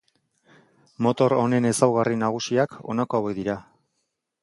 [1.09, 3.63] Motor honen ezaugarri nagusiak honako hauek dira.